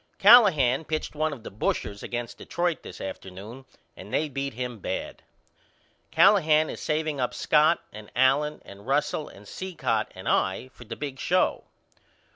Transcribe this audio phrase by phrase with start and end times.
[0.17, 3.65] Callahan pitched one of the bushers against Detroit this afternoon
[3.95, 5.21] and they beat him bad.
[6.09, 10.95] Callahan is saveing up Scott and Allen and Russell and Cicotte and I for the
[10.95, 11.65] big show.